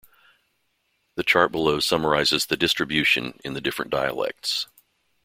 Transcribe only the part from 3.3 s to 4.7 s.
in the different dialects.